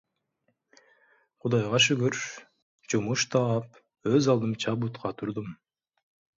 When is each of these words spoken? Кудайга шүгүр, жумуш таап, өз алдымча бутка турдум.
Кудайга 1.43 1.81
шүгүр, 1.87 2.17
жумуш 2.89 3.27
таап, 3.37 3.79
өз 4.15 4.33
алдымча 4.35 4.77
бутка 4.83 5.17
турдум. 5.21 5.57